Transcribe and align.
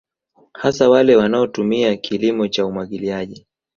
Hasa 0.53 0.89
wale 0.89 1.15
wanao 1.15 1.47
tumia 1.47 1.95
kilimo 1.97 2.47
cha 2.47 2.65
umwagiliaji 2.65 3.47